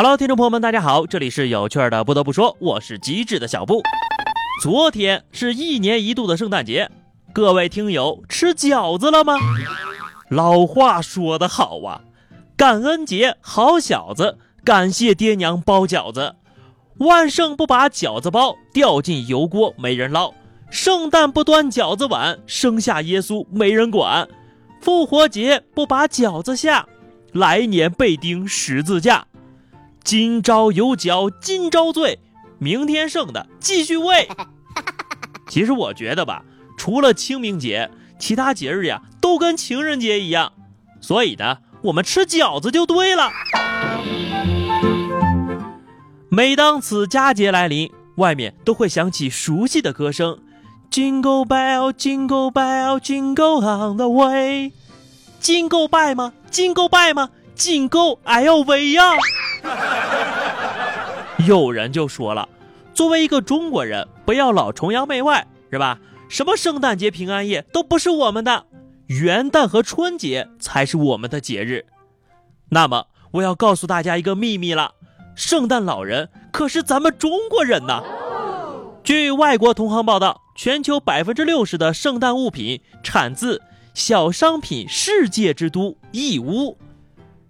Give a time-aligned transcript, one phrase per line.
[0.00, 2.04] Hello，听众朋友们，大家好，这里是有趣的。
[2.04, 3.82] 不得不说，我是机智的小布。
[4.62, 6.88] 昨天是一年一度的圣诞节，
[7.32, 9.34] 各位听友吃饺子了吗？
[10.28, 12.02] 老话说得好啊，
[12.56, 16.36] 感恩节好小子，感谢爹娘包饺子。
[16.98, 20.32] 万圣不把饺子包，掉进油锅没人捞。
[20.70, 24.28] 圣诞不端饺子碗，生下耶稣没人管。
[24.80, 26.86] 复活节不把饺子下，
[27.32, 29.26] 来年被钉十字架。
[30.08, 32.18] 今朝有酒今朝醉，
[32.58, 34.26] 明天剩的继续喂。
[35.50, 36.42] 其实我觉得吧，
[36.78, 40.54] 除了清明节，其他节日呀都跟情人节一样，
[41.02, 43.30] 所以呢，我们吃饺子就对了。
[46.30, 50.38] 每当此佳节来临，外面都会响起熟悉的歌声
[50.90, 54.72] ：Jingle bell, Jingle bell, Jingle on the way。
[55.38, 56.32] 金够拜吗？
[56.50, 57.28] 金够拜吗？
[57.54, 59.02] 金够 L V 呀！
[61.46, 62.48] 有人就说了，
[62.92, 65.98] 作为一个中国人，不要老崇洋媚外，是吧？
[66.28, 68.66] 什么圣诞节、平安夜都不是我们的，
[69.06, 71.86] 元旦和春节才是我们的节日。
[72.70, 74.92] 那么，我要告诉大家一个秘密了：
[75.34, 78.02] 圣诞老人可是咱们中国人呐！
[79.02, 83.62] 据外国同行报道，全球百分之六十的圣诞物品产自
[83.94, 86.76] 小商品世界之都义乌。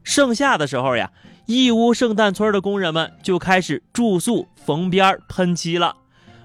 [0.05, 1.11] 盛夏的时候呀。
[1.49, 5.97] 义乌圣诞村的工人们就开始住宿、缝边、喷漆了，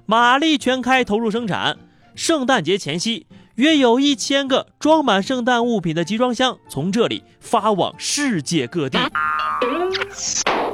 [0.05, 1.77] 马力全开，投入生产。
[2.15, 8.97] 圣诞节前夕，约有一千个装满圣诞物品的集装箱从这里发往世界各地。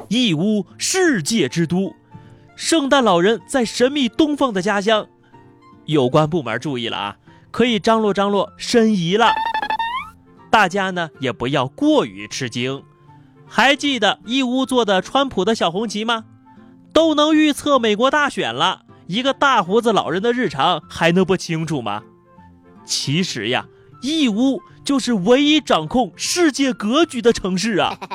[0.09, 1.95] 义乌世界之都，
[2.55, 5.07] 圣诞老人在神秘东方的家乡。
[5.85, 7.17] 有关部门注意了啊，
[7.49, 9.31] 可以张罗张罗申遗了。
[10.51, 12.83] 大家呢也不要过于吃惊。
[13.49, 16.25] 还记得义乌做的川普的小红旗吗？
[16.93, 22.03] 都能预测美国大选了，一个大胡子老人的日常还能不清楚吗？
[22.85, 23.65] 其实呀，
[24.01, 27.97] 义乌就是唯一掌控世界格局的城市啊！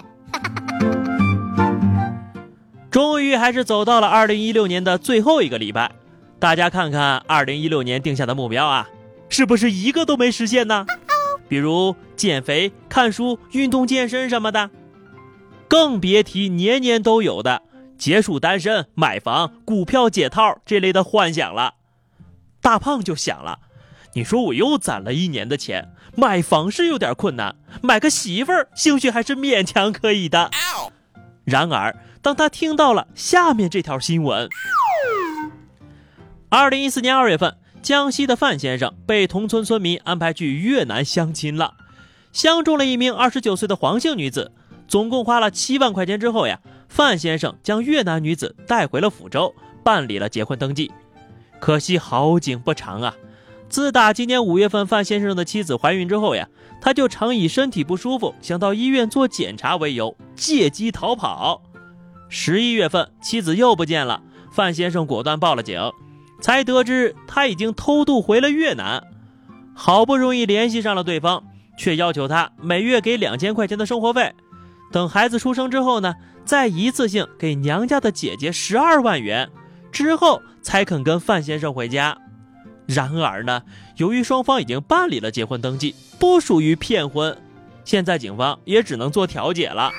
[2.90, 5.90] 终于还是走到了二零一六年的最后一个礼拜，
[6.38, 8.88] 大家看看二零一六年定下的目标啊，
[9.28, 10.86] 是不是一个都没实现呢？
[11.48, 14.70] 比如减肥、看书、运动健身什么的。
[15.68, 17.62] 更别提年年都有的
[17.96, 21.74] 结束单身、买房、股票解套这类的幻想了。
[22.60, 23.60] 大胖就想了
[24.14, 30.50] ：“你说我又攒了一年的钱，买房是有点困难，买个媳妇儿兴许还是勉强可以的。”
[31.44, 34.48] 然而，当他听到了下面这条新闻：
[36.48, 41.74] 二零一四年二月份，江西的范先生被同村村民安排去越南相亲了，
[42.32, 44.52] 相中了一名二十九岁的黄姓女子。
[44.94, 50.92] 总共花了七万块钱之后呀，范先生将越南女子带回了福州，办理了结婚登记。
[51.58, 53.12] 可惜好景不长啊！
[53.68, 56.48] 自打今年五月份范先生的妻子怀孕之后呀，
[56.80, 61.60] 他就常以身体不舒服、想到医院做检查为由，借机逃跑。
[62.28, 64.22] 十一月份妻子又不见了，
[64.52, 65.80] 范先生果断报了警，
[66.40, 69.02] 才得知他已经偷渡回了越南。
[69.74, 71.42] 好不容易联系上了对方，
[71.76, 74.32] 却要求他每月给两千块钱的生活费。
[74.94, 79.50] 等孩子出生之后呢，再一次性给娘家的姐姐十二万元，
[79.90, 82.16] 之后才肯跟范先生回家。
[82.86, 83.62] 然而呢，
[83.96, 87.36] 由于双方已经办理了结婚登记，不属于骗婚，
[87.84, 89.90] 现在警方也只能做调解了。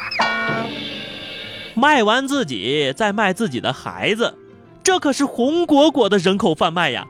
[1.73, 4.37] 卖完自己再卖自己的孩子，
[4.81, 7.05] 这可是红果果的人口贩卖呀！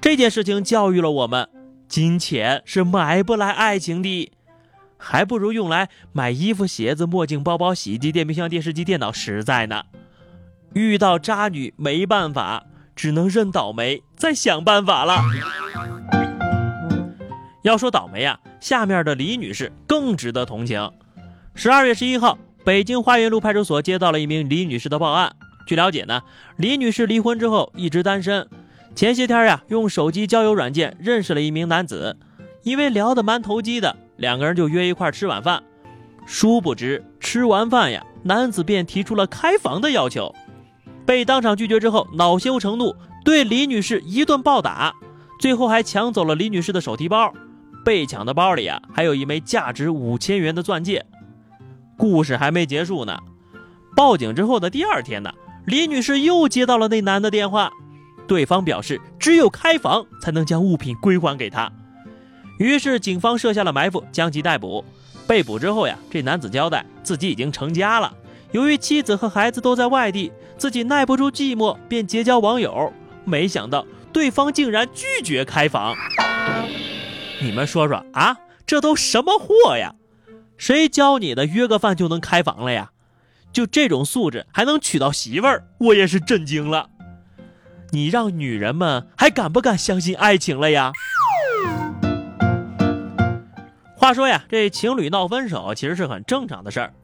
[0.00, 1.48] 这件事情教育了我们，
[1.86, 4.32] 金钱是买不来爱情的。
[5.02, 9.82] 还不如用来买衣服、鞋子、墨镜、包包、洗衣机、电冰箱、电视机、电脑实在呢。
[10.74, 15.20] 遇到渣女没办法，只能认倒霉，再想办法了。
[17.62, 20.90] 要说倒霉啊，下面的李女士更值得同情。
[21.54, 25.34] 十二月十一号，北京花园路派出所接到了一名李女士的报案。
[25.66, 26.22] 据了解呢，
[26.56, 28.48] 李女士离婚之后一直单身，
[28.94, 32.16] 前些天呀，用手机交友软件认识了一名男子，
[32.62, 33.96] 因为聊得蛮投机的。
[34.20, 35.62] 两个人就约一块吃晚饭，
[36.26, 40.34] 殊不知吃完饭呀，男子便提出了开房的要求，
[41.06, 42.94] 被当场拒绝之后，恼羞成怒，
[43.24, 44.94] 对李女士一顿暴打，
[45.40, 47.32] 最后还抢走了李女士的手提包。
[47.82, 51.06] 被抢的包里啊，还有一枚价值五千元的钻戒。
[51.96, 53.18] 故事还没结束呢，
[53.96, 55.32] 报警之后的第二天呢，
[55.64, 57.72] 李女士又接到了那男的电话，
[58.26, 61.72] 对方表示只有开房才能将物品归还给他。
[62.60, 64.84] 于是警方设下了埋伏，将其逮捕。
[65.26, 68.14] 被捕之后呀，这男子交代自己已经成家了，
[68.52, 72.92] 由于妻子和孩子都在外地，自己耐不住寂寞，便结交网友。
[73.24, 75.96] 没想到对方竟然拒绝开房。
[77.40, 78.36] 你们说说啊，
[78.66, 79.94] 这都什么货呀？
[80.58, 81.46] 谁教你的？
[81.46, 82.90] 约个饭就能开房了呀？
[83.54, 86.90] 就这种素质还能娶到媳妇儿，我也是震惊了。
[87.92, 90.92] 你让女人们还敢不敢相信爱情了呀？
[94.00, 96.94] 话说呀，这情侣闹分手其实是很正常的事儿。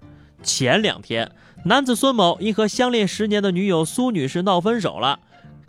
[0.43, 1.31] 前两天，
[1.67, 5.21] 男子孙某因和相恋十年的女友苏女士闹分手了，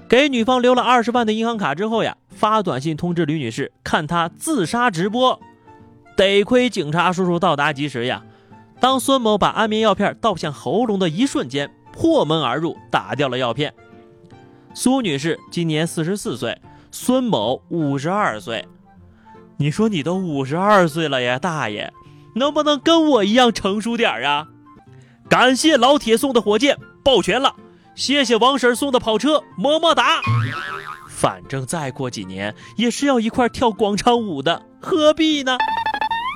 [0.07, 5.37] 给女方留了二十万的银行卡之后呀，发短信通知吕女士看他自杀直播。
[6.15, 8.23] 得亏警察叔叔到达及时呀。
[8.79, 13.73] 当孙某把安眠药片倒向喉咙的一瞬间，破门而入，打掉了药片。
[14.73, 16.57] 苏女士今年四十四岁，
[16.89, 18.65] 孙某五十二岁。
[19.59, 21.91] 你说你都五十二岁了呀，大爷，
[22.35, 24.47] 能不能跟我一样成熟点啊？
[25.27, 27.55] 感谢老铁送的火箭，抱拳了。
[27.95, 30.21] 谢谢王婶送的跑车，么么哒。
[31.09, 35.57] 反正再过几年也是要一块跳广场舞的，何必呢？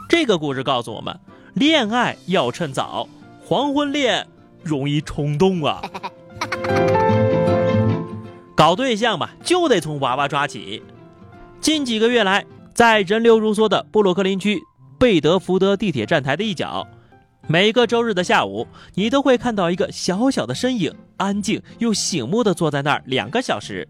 [0.09, 1.19] 这个故事告诉我们。
[1.53, 3.07] 恋爱要趁早，
[3.45, 4.27] 黄昏恋
[4.63, 5.81] 容易冲动啊！
[8.55, 10.81] 搞对象吧，就得从娃娃抓起。
[11.59, 14.59] 近几个月来，在人流如梭的布鲁克林区
[14.97, 16.87] 贝德福德地铁站台的一角，
[17.47, 23.87] 每个周日的下午，你都会看到一个小小的身影，安静又醒目的坐在那儿两个小时。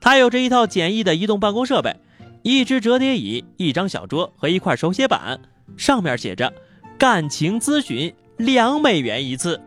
[0.00, 1.96] 他有着一套简易的移动办公设备，
[2.42, 5.40] 一只折叠椅，一张小桌和一块手写板，
[5.76, 6.52] 上面写着。
[6.98, 9.60] 感情咨询两美元一次，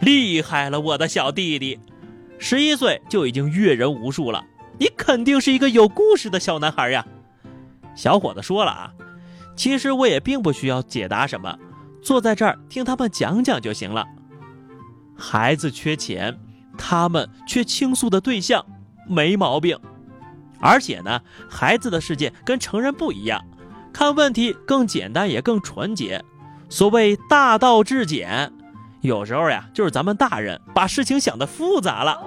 [0.00, 1.78] 厉害了，我的小弟弟，
[2.38, 4.44] 十一岁就已经阅人无数了，
[4.78, 7.06] 你肯定是一个有故事的小男孩呀。
[7.96, 8.92] 小伙子说了啊，
[9.56, 11.58] 其实我也并不需要解答什么，
[12.02, 14.06] 坐在这儿听他们讲讲就行了。
[15.16, 16.38] 孩子缺钱，
[16.76, 18.64] 他们缺倾诉的对象，
[19.08, 19.78] 没毛病。
[20.60, 23.42] 而且呢，孩子的世界跟成人不一样。
[23.92, 26.22] 看问题更简单也更纯洁，
[26.68, 28.52] 所谓大道至简，
[29.00, 32.20] 有时候呀就是咱们大人把事情想的复杂了。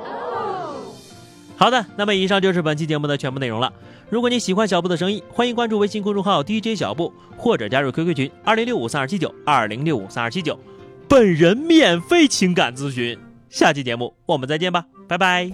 [1.60, 3.74] 好的，那么以上就是本期节目的全部内容了。
[4.10, 10.58] 如果你喜欢小布的声音，欢迎关注微信公众号 DJ 小布，或者加入 QQ 群二零六五三二七九二零六五三二七九，
[11.10, 13.20] 本人免费情感咨询。
[13.50, 15.52] 下期节目我们再见吧，拜拜。